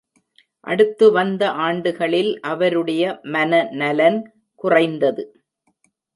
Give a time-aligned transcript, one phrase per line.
[0.67, 3.03] அடுத்து வந்த ஆண்டுகளில் அவருடைய
[3.27, 3.61] மன
[3.73, 4.19] நலன்
[4.63, 5.25] குறைந்தது.